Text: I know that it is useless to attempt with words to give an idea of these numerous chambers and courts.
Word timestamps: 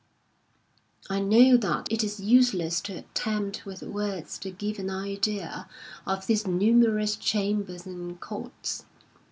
I 1.11 1.19
know 1.19 1.57
that 1.57 1.91
it 1.91 2.03
is 2.03 2.19
useless 2.19 2.81
to 2.81 2.93
attempt 2.97 3.67
with 3.67 3.83
words 3.83 4.39
to 4.39 4.49
give 4.49 4.79
an 4.79 4.89
idea 4.89 5.69
of 6.07 6.25
these 6.25 6.47
numerous 6.47 7.15
chambers 7.15 7.85
and 7.85 8.19
courts. 8.19 8.85